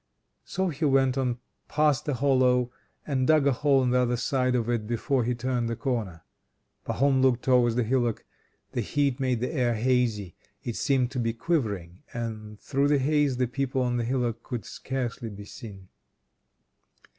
[0.45, 2.71] So he went on past the hollow,
[3.05, 6.23] and dug a hole on the other side of it before he turned the corner.
[6.87, 8.25] Pahom looked towards the hillock.
[8.71, 10.33] The heat made the air hazy:
[10.63, 14.65] it seemed to be quivering, and through the haze the people on the hillock could
[14.65, 15.87] scarcely be seen.